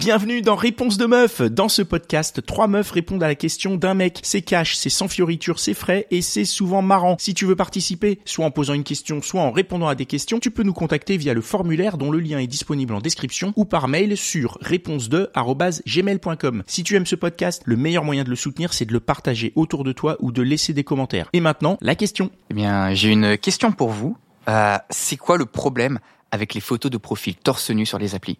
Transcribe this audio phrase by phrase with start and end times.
[0.00, 1.42] Bienvenue dans Réponse de meuf.
[1.42, 4.20] Dans ce podcast, trois meufs répondent à la question d'un mec.
[4.22, 7.16] C'est cash, c'est sans fioriture, c'est frais et c'est souvent marrant.
[7.18, 10.40] Si tu veux participer, soit en posant une question, soit en répondant à des questions,
[10.40, 13.66] tu peux nous contacter via le formulaire dont le lien est disponible en description ou
[13.66, 16.62] par mail sur réponse2@gmail.com.
[16.66, 19.52] Si tu aimes ce podcast, le meilleur moyen de le soutenir, c'est de le partager
[19.54, 21.28] autour de toi ou de laisser des commentaires.
[21.34, 22.30] Et maintenant, la question.
[22.50, 24.16] Eh bien, j'ai une question pour vous.
[24.48, 25.98] Euh, c'est quoi le problème
[26.30, 28.38] avec les photos de profil torse nu sur les applis?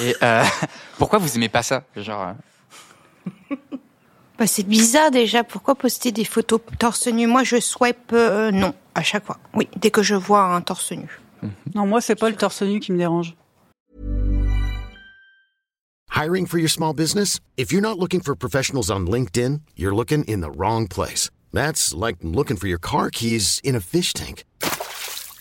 [0.00, 0.44] Et euh,
[0.98, 2.34] pourquoi vous aimez pas ça Genre,
[3.50, 3.56] euh,
[4.38, 5.44] Bah, c'est bizarre déjà.
[5.44, 7.26] Pourquoi poster des photos torse nu?
[7.26, 9.38] Moi, je swipe euh, non à chaque fois.
[9.54, 11.08] Oui, dès que je vois un torse nu.
[11.74, 13.34] Non, moi, c'est pas le torse nu qui me dérange.
[16.14, 17.40] Hiring for your small business?
[17.56, 21.30] If you're not looking for professionals on LinkedIn, you're looking in the wrong place.
[21.52, 24.44] That's like looking for your car keys in a fish tank.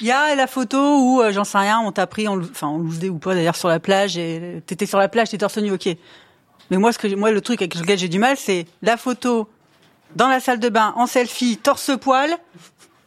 [0.00, 2.78] il y a la photo où euh, j'en sais rien, on t'a pris, enfin, en
[2.78, 5.72] loose ou pas d'ailleurs sur la plage et t'étais sur la plage, t'es torse nu,
[5.72, 5.88] ok.
[6.70, 9.48] Mais moi, ce que, moi, le truc avec lequel j'ai du mal, c'est la photo
[10.16, 12.36] dans la salle de bain en selfie, torse poil,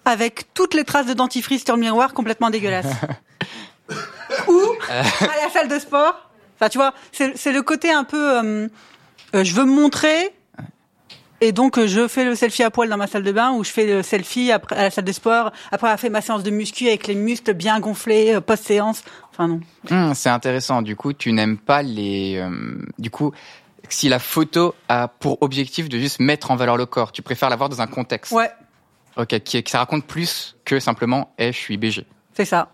[0.05, 2.87] avec toutes les traces de dentifrice sur le miroir, complètement dégueulasse.
[4.47, 6.29] ou à la salle de sport.
[6.55, 8.67] Enfin, tu vois, c'est c'est le côté un peu, euh,
[9.35, 10.33] euh, je veux me montrer.
[11.39, 13.63] Et donc euh, je fais le selfie à poil dans ma salle de bain ou
[13.63, 16.41] je fais le selfie après à la salle de sport après avoir fait ma séance
[16.41, 19.03] de muscu avec les muscles bien gonflés euh, post séance.
[19.31, 19.61] Enfin non.
[19.91, 20.81] hmm, c'est intéressant.
[20.81, 22.37] Du coup, tu n'aimes pas les.
[22.37, 22.49] euh,
[22.97, 23.33] du coup,
[23.87, 27.49] si la photo a pour objectif de juste mettre en valeur le corps, tu préfères
[27.51, 28.31] l'avoir dans un contexte?
[28.31, 28.49] Ouais,
[29.15, 32.05] Ok, qui, que ça raconte plus que simplement, eh, je suis BG.
[32.33, 32.69] c'est ça.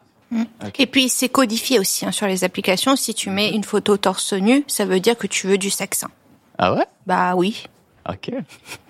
[0.80, 2.96] Et puis, c'est codifié aussi hein, sur les applications.
[2.96, 6.04] Si tu mets une photo torse nu, ça veut dire que tu veux du sexe.
[6.58, 6.86] Ah ouais?
[7.06, 7.66] Bah oui.
[8.10, 8.32] Ok.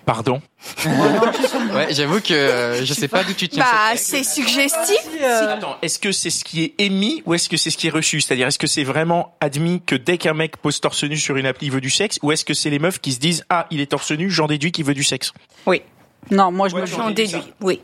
[0.04, 0.42] Pardon.
[0.84, 3.62] Ouais, j'avoue que euh, je sais pas d'où tu tiens.
[3.64, 4.98] Bah, c'est suggestif.
[5.22, 7.90] Attends, est-ce que c'est ce qui est émis ou est-ce que c'est ce qui est
[7.90, 8.20] reçu?
[8.20, 11.46] C'est-à-dire, est-ce que c'est vraiment admis que dès qu'un mec pose torse nu sur une
[11.46, 13.66] appli, il veut du sexe ou est-ce que c'est les meufs qui se disent ah
[13.70, 15.32] il est torse nu, j'en déduis qu'il veut du sexe
[15.66, 15.82] Oui,
[16.30, 17.42] Non, moi je Ouais, me j'en déduis.
[17.60, 17.80] Oui.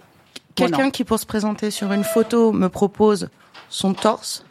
[0.56, 3.28] Quelqu'un qui, pour se présenter sur une photo, me propose
[3.68, 4.44] son torse.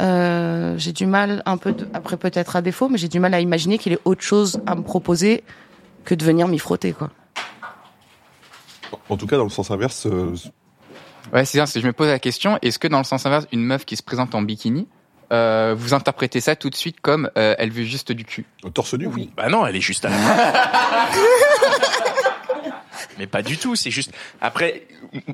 [0.00, 3.32] Euh, j'ai du mal un peu, de- après peut-être à défaut, mais j'ai du mal
[3.34, 5.42] à imaginer qu'il ait autre chose à me proposer
[6.04, 7.10] que de venir m'y frotter, quoi.
[9.08, 10.34] En tout cas, dans le sens inverse, euh,
[11.32, 11.80] Ouais, c'est ça.
[11.80, 14.02] Je me pose la question est-ce que dans le sens inverse, une meuf qui se
[14.04, 14.86] présente en bikini,
[15.32, 18.44] euh, vous interprétez ça tout de suite comme euh, elle veut juste du cul?
[18.74, 19.30] Torse nu, oui.
[19.36, 20.16] Bah non, elle est juste à la
[23.18, 24.12] Mais pas du tout, c'est juste.
[24.40, 24.86] Après,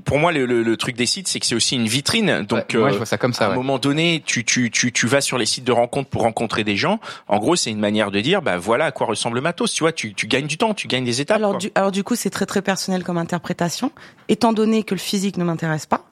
[0.05, 2.43] pour moi, le, le- le truc des sites, c'est que c'est aussi une vitrine.
[2.43, 3.47] Donc, Ouais, moi, euh, je vois ça comme ça.
[3.47, 6.23] à un moment donné, tu, tu, tu, tu vas sur les sites de rencontres pour
[6.23, 7.01] rencontrer des gens.
[7.29, 9.73] En gros, c'est une manière de dire, bah voilà à quoi ressemble le matos.
[9.73, 11.37] Tu vois, tu, tu gagnes du temps, tu gagnes des étapes.
[11.37, 11.59] Alors quoi.
[11.59, 13.91] du, alors du coup, c'est très très personnel comme interprétation.
[14.29, 16.07] Étant donné que le physique ne m'intéresse pas,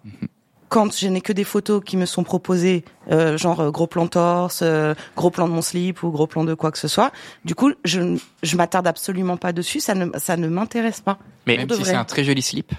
[0.71, 4.07] quand je n'ai que des photos qui me sont proposées, euh, genre euh, gros plan
[4.07, 7.13] torse, euh, gros plan de mon slip ou gros plan de quoi que ce soit,
[7.45, 9.81] du coup, je, je m'attarde absolument pas dessus.
[9.81, 11.19] Ça ne, ça ne m'intéresse pas.
[11.47, 12.73] Mais Même si c'est un très joli slip.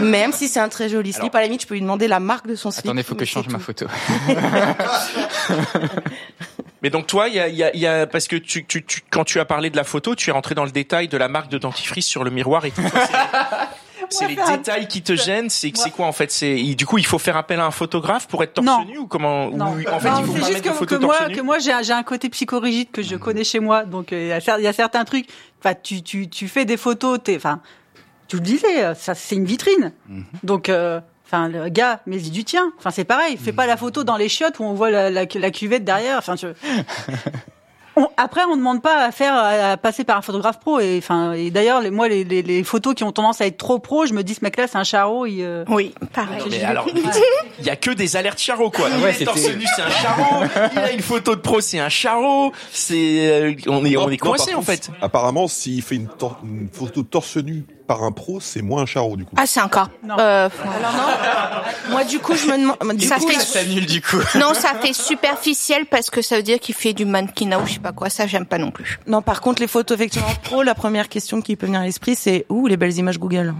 [0.00, 2.20] Même si c'est un très joli slip, à la limite, je peux lui demander la
[2.20, 2.84] marque de son slip.
[2.84, 3.86] Attendez, faut que mais je change ma photo.
[6.82, 8.64] Mais donc toi, il y a, il y, a, il y a parce que tu,
[8.66, 11.08] tu, tu, quand tu as parlé de la photo, tu es rentré dans le détail
[11.08, 12.82] de la marque de dentifrice sur le miroir et tout.
[14.10, 15.50] C'est- les un- détails qui te gênent.
[15.50, 16.30] C'est c'est quoi en fait?
[16.30, 18.84] C'est du coup, il faut faire appel à un photographe pour être torse Non.
[18.84, 20.94] nu ou comment ou Non, En fait, Non, il faut pas juste mettre que, que
[20.96, 24.12] moi, que moi j'ai un, j'ai un côté psychorigide que je connais chez moi, donc
[24.12, 25.26] euh, il y, a y certains trucs.
[25.60, 27.60] Enfin, tu, tu, tu fais des photos, t'es, enfin,
[28.28, 29.92] tu le disais, euh, ça c'est une vitrine.
[30.42, 32.72] Donc, euh, enfin, le gars, mais du tien.
[32.78, 33.36] Enfin, c'est pareil.
[33.36, 36.18] Fais pas la photo dans les chiottes où on voit la, la, la cuvette derrière.
[36.18, 36.46] Enfin, tu...
[37.96, 40.80] On- après, on ne demande pas à faire à, passer par un photographe pro.
[40.80, 43.56] Et enfin, et d'ailleurs, les, moi, les, les, les photos qui ont tendance à être
[43.56, 45.24] trop pro, je me dis ce mec-là, c'est un charreau.
[45.26, 46.42] Il, euh, Oui, pareil.
[46.50, 46.86] Mais alors,
[47.58, 48.88] il y a que des alertes charo quoi.
[48.94, 50.44] Il Ouais, est torse nu, c'est un charo.
[50.72, 52.52] Il a une photo de pro, c'est un charo.
[52.70, 54.90] C'est euh, on est on est coincé en fait.
[55.00, 56.08] Apparemment, s'il fait une,
[56.44, 59.34] une photo torse nu par un pro, c'est moins un charreau, du coup.
[59.38, 59.88] Ah, c'est encore.
[60.02, 60.16] Non.
[60.18, 60.48] Euh,
[60.78, 62.96] Alors non, moi du coup, je me demande.
[62.98, 64.16] Du Ça coup, fait- Ça du coup.
[64.38, 67.74] non, ça fait superficiel parce que ça veut dire qu'il fait du mannequinat ou je
[67.74, 68.10] sais pas quoi.
[68.10, 68.98] Ça, j'aime pas non plus.
[69.06, 72.16] Non, par contre, les photos effectivement pro, la première question qui peut venir à l'esprit,
[72.16, 73.54] c'est où les belles images Google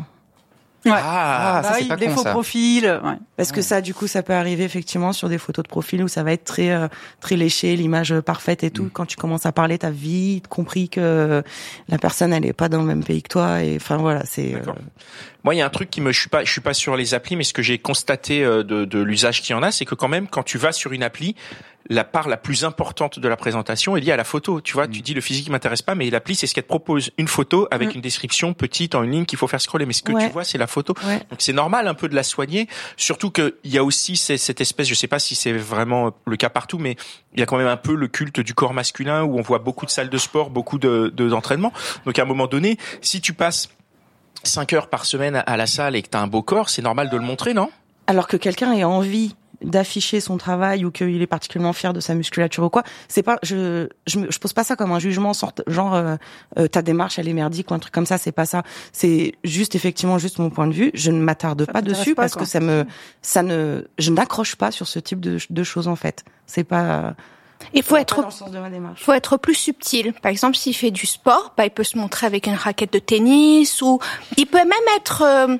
[0.86, 0.92] Ouais.
[0.94, 2.30] Ah, ça, Bah c'est oui, pas des con, faux ça.
[2.30, 3.00] profils.
[3.04, 3.14] Ouais.
[3.36, 6.08] Parce que ça, du coup, ça peut arriver effectivement sur des photos de profil où
[6.08, 6.88] ça va être très euh,
[7.20, 8.88] très léché, l'image euh, parfaite et tout.
[8.92, 11.42] Quand tu commences à parler, t'as vite compris que
[11.88, 13.62] la personne, elle est pas dans le même pays que toi.
[13.62, 14.54] Et enfin voilà, c'est.
[14.54, 14.60] euh.
[15.44, 16.96] Moi, il y a un truc qui me, je suis pas, je suis pas sur
[16.96, 19.84] les applis, mais ce que j'ai constaté de, de l'usage qu'il y en a, c'est
[19.84, 21.36] que quand même, quand tu vas sur une appli,
[21.88, 24.60] la part la plus importante de la présentation est liée à la photo.
[24.60, 27.10] Tu vois, tu dis le physique m'intéresse pas, mais l'appli, c'est ce qu'elle te propose.
[27.18, 27.96] Une photo avec Mm.
[27.96, 29.86] une description petite en une ligne qu'il faut faire scroller.
[29.86, 30.26] Mais ce que Ouais.
[30.26, 30.94] tu vois, c'est la photo.
[31.06, 31.18] Ouais.
[31.30, 32.68] Donc c'est normal un peu de la soigner.
[32.96, 36.48] Surtout qu'il y a aussi cette espèce, je sais pas si c'est vraiment le cas
[36.48, 36.96] partout, mais
[37.34, 39.58] il y a quand même un peu le culte du corps masculin où on voit
[39.58, 41.72] beaucoup de salles de sport, beaucoup de de- d'entraînement.
[42.04, 43.68] Donc à un moment donné, si tu passes
[44.42, 46.82] 5 heures par semaine à la salle et que tu as un beau corps, c'est
[46.82, 47.70] normal de le montrer, non?
[48.06, 52.14] Alors que quelqu'un ait envie d'afficher son travail ou qu'il est particulièrement fier de sa
[52.14, 55.62] musculature ou quoi, c'est pas je je, je pose pas ça comme un jugement sorte
[55.66, 56.16] genre euh,
[56.58, 58.62] euh, ta démarche elle est merdique ou un truc comme ça, c'est pas ça.
[58.92, 62.34] C'est juste effectivement juste mon point de vue, je ne m'attarde pas dessus pas, parce
[62.34, 62.42] quoi.
[62.42, 62.84] que ça me
[63.22, 66.24] ça ne je n'accroche pas sur ce type de, de choses en fait.
[66.46, 67.14] C'est pas
[67.74, 69.02] Il faut être dans le sens de ma démarche.
[69.02, 70.12] faut être plus subtil.
[70.22, 72.98] Par exemple, s'il fait du sport, bah, il peut se montrer avec une raquette de
[72.98, 73.98] tennis ou
[74.36, 75.56] il peut même être euh,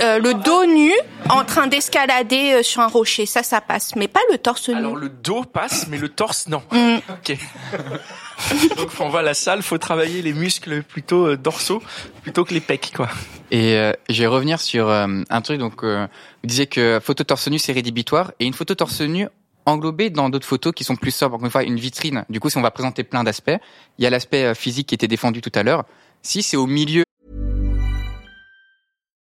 [0.00, 0.92] euh, le dos nu
[1.28, 3.26] en train d'escalader euh, sur un rocher.
[3.26, 4.76] Ça, ça passe, mais pas le torse nu.
[4.76, 6.62] Alors le dos passe, mais le torse non.
[6.72, 6.96] Mm.
[7.08, 7.38] Ok.
[8.76, 11.82] Donc quand on va à la salle, faut travailler les muscles plutôt euh, dorsaux
[12.22, 13.08] plutôt que les pecs, quoi.
[13.50, 15.58] Et euh, je vais revenir sur euh, un truc.
[15.58, 16.06] Donc, euh,
[16.42, 19.28] vous disiez que photo torse nu c'est rédhibitoire et une photo torse nu
[19.66, 21.36] englobée dans d'autres photos qui sont plus sobres.
[21.36, 22.24] Encore une fois, une vitrine.
[22.28, 23.58] Du coup, si on va présenter plein d'aspects,
[23.98, 25.84] il y a l'aspect euh, physique qui était défendu tout à l'heure.
[26.22, 27.04] Si c'est au milieu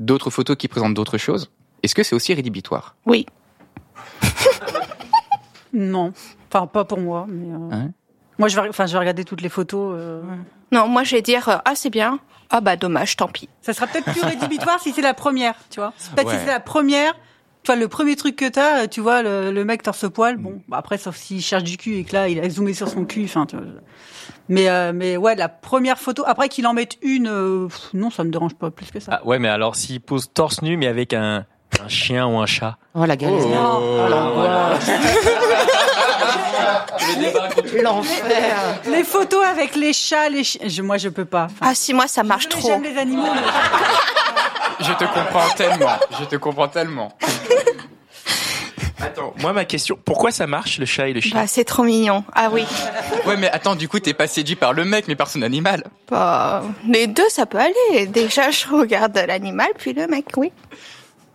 [0.00, 1.50] D'autres photos qui présentent d'autres choses,
[1.84, 2.96] est-ce que c'est aussi rédhibitoire?
[3.06, 3.26] Oui.
[5.72, 6.12] Non,
[6.52, 7.26] enfin pas pour moi.
[7.28, 7.90] Mais, euh, Ouais.
[8.38, 9.94] Moi, je vais, enfin, je vais regarder toutes les photos.
[9.98, 10.22] euh.
[10.72, 12.18] Non, moi je vais dire euh, ah c'est bien.
[12.48, 13.48] Ah bah dommage, tant pis.
[13.60, 15.92] Ça sera peut-être plus rédhibitoire si c'est la première, tu vois.
[16.16, 16.34] Peut-être Ouais.
[16.38, 17.14] si c'est la première.
[17.62, 20.36] Tu vois, le premier truc que t'as, euh, tu vois, le, le mec torse poil.
[20.38, 22.88] Bon, bah après, sauf s'il cherche du cul et que là, il a zoomé sur
[22.88, 23.24] son cul.
[23.26, 23.66] Enfin, tu vois.
[24.48, 26.24] Mais, euh, mais ouais, la première photo.
[26.26, 29.18] Après qu'il en mette une, euh, pff, non, ça me dérange pas plus que ça.
[29.22, 31.44] Ah, ouais, mais alors s'il pose torse nu, mais avec un,
[31.84, 32.78] un chien ou un chat.
[32.94, 33.38] Oh la galère.
[33.46, 34.08] Non.
[34.08, 34.90] l'angoisse.
[37.82, 38.56] L'enfer.
[38.90, 40.66] Les photos avec les chats, les chiens.
[40.66, 41.44] Je, moi, je peux pas.
[41.44, 42.68] Enfin, Ah si moi ça marche trop.
[42.68, 43.22] J'aime les animaux.
[43.34, 45.96] mais- Je te comprends tellement.
[46.18, 47.12] Je te comprends tellement.
[49.02, 51.82] Attends, moi ma question, pourquoi ça marche le chat et le chien Bah c'est trop
[51.82, 52.24] mignon.
[52.34, 52.64] Ah oui.
[53.26, 55.84] Ouais, mais attends, du coup, t'es pas séduit par le mec, mais par son animal.
[56.10, 58.06] Bah, les deux ça peut aller.
[58.06, 60.52] Déjà je regarde l'animal puis le mec, oui.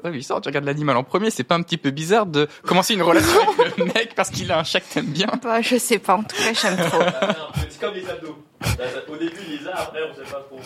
[0.03, 2.47] Ouais, mais ça, tu regardes l'animal en premier, c'est pas un petit peu bizarre de
[2.63, 5.61] commencer une relation avec le mec parce qu'il a un chat que t'aimes bien Bah
[5.61, 6.15] je sais pas.
[6.17, 7.01] En tout cas j'aime trop.
[7.69, 8.37] C'est comme les abdos.
[9.07, 10.59] Au début, il les a, après, on sait pas trop.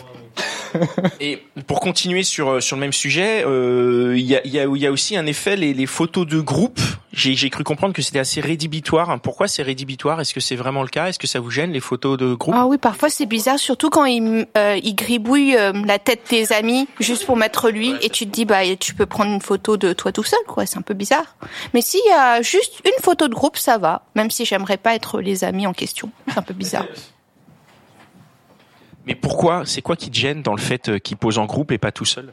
[1.20, 4.60] Et pour continuer sur euh, sur le même sujet, euh, il y a il y
[4.60, 6.78] a il y a aussi un effet les, les photos de groupe.
[7.12, 9.10] J'ai j'ai cru comprendre que c'était assez rédhibitoire.
[9.10, 9.18] hein.
[9.18, 10.20] Pourquoi c'est rédhibitoire?
[10.20, 11.08] Est-ce que c'est vraiment le cas?
[11.08, 12.54] Est-ce que ça vous gêne les photos de groupe?
[12.56, 16.52] Ah oui, parfois c'est bizarre, surtout quand il, euh, il gribouille euh, la tête des
[16.52, 19.76] amis juste pour mettre lui, et tu te dis bah tu peux prendre une photo
[19.76, 20.66] de toi tout seul, quoi.
[20.66, 21.34] C'est un peu bizarre.
[21.74, 24.02] Mais s'il y a juste une photo de groupe, ça va.
[24.14, 26.86] Même si j'aimerais pas être les amis en question, c'est un peu bizarre.
[29.10, 31.72] Mais pourquoi C'est quoi qui te gêne dans le fait euh, qu'il pose en groupe
[31.72, 32.32] et pas tout seul?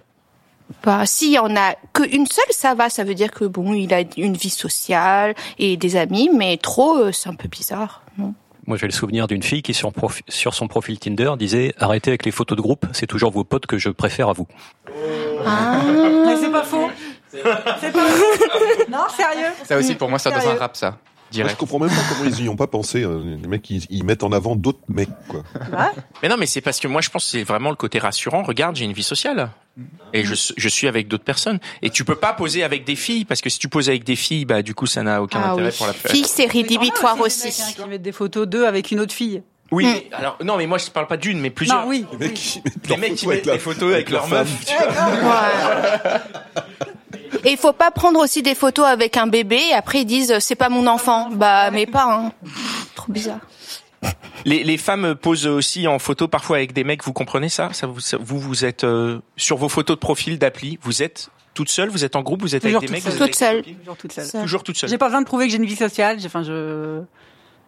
[0.83, 2.89] Bah s'il y en a qu'une seule, ça va.
[2.91, 6.97] Ça veut dire que bon, il a une vie sociale et des amis, mais trop,
[6.97, 8.03] euh, c'est un peu bizarre.
[8.19, 8.35] Non?
[8.67, 12.11] Moi, j'ai le souvenir d'une fille qui, sur, profi- sur son profil Tinder, disait Arrêtez
[12.11, 14.45] avec les photos de groupe, c'est toujours vos potes que je préfère à vous.
[15.45, 15.79] Ah.
[16.25, 16.89] Mais c'est pas faux.
[17.31, 18.91] C'est pas faux.
[18.91, 19.47] Non, sérieux.
[19.63, 20.59] Ça aussi, pour moi, ça dans un Sérieux.
[20.59, 20.97] rap, ça.
[21.35, 23.03] Moi, je comprends même pas comment ils y ont pas pensé.
[23.03, 23.21] hein.
[23.25, 25.43] Les mecs, ils, ils mettent en avant d'autres mecs, quoi.
[26.23, 28.43] Mais non, mais c'est parce que moi je pense que c'est vraiment le côté rassurant.
[28.43, 29.49] Regarde, j'ai une vie sociale
[30.13, 31.59] et je je suis avec d'autres personnes.
[31.81, 34.15] Et tu peux pas poser avec des filles parce que si tu poses avec des
[34.15, 35.75] filles, bah du coup ça n'a aucun Ah intérêt oui.
[35.77, 37.41] pour la Fille, c'est rédhibitoire aussi.
[37.43, 39.43] des mecs, hein, qui mettent des photos d'eux avec une autre fille.
[39.69, 39.89] Oui, Mm.
[39.91, 41.81] mais, alors non, mais moi je parle pas d'une, mais plusieurs.
[41.83, 42.05] Non, oui.
[42.13, 44.47] Les mecs, mettent Les mecs qui mettent la- des photos avec leur leur meuf.
[44.47, 44.77] femme.
[44.87, 46.21] tu vois.
[47.45, 50.39] Et il faut pas prendre aussi des photos avec un bébé et après ils disent
[50.39, 51.29] c'est pas mon enfant.
[51.31, 52.31] Bah mais pas hein.
[52.95, 53.39] Trop bizarre.
[54.45, 57.03] Les, les femmes posent aussi en photo parfois avec des mecs.
[57.03, 60.37] Vous comprenez ça, ça vous, ça- vous, vous êtes euh, sur vos photos de profil
[60.39, 60.77] d'appli.
[60.83, 63.13] Vous êtes toute seule, vous êtes en groupe, vous êtes Toujours avec des toute mecs,
[63.13, 63.17] seule.
[63.19, 63.75] vous êtes Toute avec seule.
[63.79, 64.25] Toujours toute seule.
[64.25, 64.41] Seule.
[64.43, 64.89] Toujours toute seule.
[64.89, 66.19] J'ai pas besoin de prouver que j'ai une vie sociale.
[66.19, 67.01] j'ai- Enfin, je.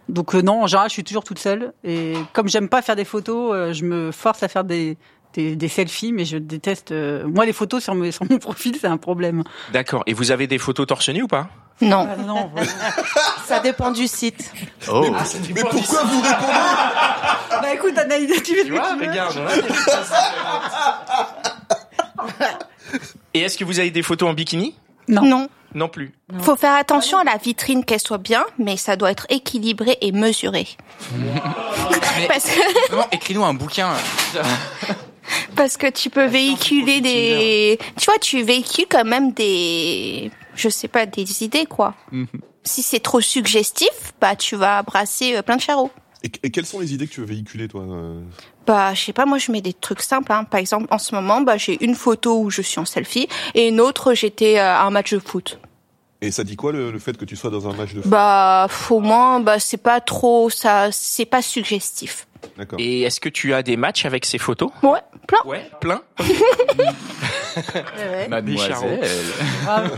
[0.07, 1.73] Donc euh, non, en général, je suis toujours toute seule.
[1.83, 4.97] Et comme j'aime pas faire des photos, euh, je me force à faire des
[5.33, 6.91] des, des selfies, mais je déteste.
[6.91, 9.43] euh, Moi, les photos sur, mes, sur mon profil, c'est un problème.
[9.73, 10.03] D'accord.
[10.07, 11.47] Et vous avez des photos torse nu ou pas?
[11.81, 12.07] Non.
[12.11, 12.51] Ah, non.
[13.45, 14.51] Ça dépend du site.
[14.91, 15.05] Oh.
[15.55, 16.45] Mais pourquoi vous répondez?
[17.61, 18.79] Bah écoute, Anaïs, tu tu veux.
[18.79, 19.35] regarde.
[23.33, 24.75] Et est-ce que vous avez des photos en bikini?
[25.07, 25.23] Non.
[25.23, 25.49] Non.
[25.75, 26.13] Non plus.
[26.41, 30.11] Faut faire attention à la vitrine qu'elle soit bien, mais ça doit être équilibré et
[30.11, 30.67] mesuré.
[32.27, 33.89] parce que Non, écris-nous un bouquin.
[35.55, 40.87] Parce que tu peux véhiculer des tu vois, tu véhicules quand même des je sais
[40.87, 41.95] pas des idées quoi.
[42.63, 45.91] Si c'est trop suggestif, bah tu vas brasser euh, plein de charreaux.
[46.23, 48.21] et, et quelles sont les idées que tu veux véhiculer, toi euh
[48.67, 50.31] Bah, je sais pas, moi je mets des trucs simples.
[50.33, 50.43] Hein.
[50.43, 53.69] Par exemple, en ce moment, bah, j'ai une photo où je suis en selfie et
[53.69, 55.59] une autre, j'étais euh, à un match de foot.
[56.21, 58.11] Et ça dit quoi le, le fait que tu sois dans un match de foot?
[58.11, 62.27] Bah, au moins, bah, c'est pas trop, ça, c'est pas suggestif.
[62.77, 64.71] Et est-ce que tu as des matchs avec ces photos?
[64.83, 65.39] Ouais, plein.
[65.45, 66.01] Ouais, plein.
[68.29, 69.01] Mademoiselle.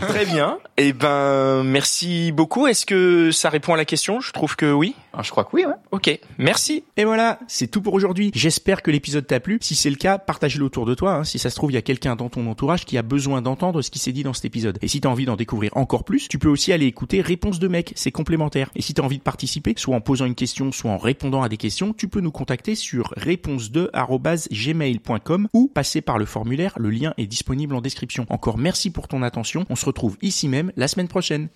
[0.08, 0.58] Très bien.
[0.76, 2.66] Eh ben, merci beaucoup.
[2.66, 4.20] Est-ce que ça répond à la question?
[4.20, 4.94] Je trouve que oui.
[5.12, 5.74] Ah, je crois que oui, ouais.
[5.90, 6.84] Ok, merci.
[6.96, 8.30] Et voilà, c'est tout pour aujourd'hui.
[8.34, 9.58] J'espère que l'épisode t'a plu.
[9.60, 11.16] Si c'est le cas, partage-le autour de toi.
[11.16, 11.24] hein.
[11.24, 13.82] Si ça se trouve, il y a quelqu'un dans ton entourage qui a besoin d'entendre
[13.82, 14.78] ce qui s'est dit dans cet épisode.
[14.80, 17.68] Et si t'as envie d'en découvrir encore plus, tu peux aussi aller écouter Réponse de
[17.68, 18.70] mec, c'est complémentaire.
[18.74, 21.48] Et si t'as envie de participer, soit en posant une question, soit en répondant à
[21.50, 26.72] des questions, tu peux nous contacter sur réponse2@gmail.com ou passer par le formulaire.
[26.78, 27.26] Le lien est
[28.28, 29.64] Encore merci pour ton attention.
[29.70, 31.48] On se retrouve ici même la semaine prochaine.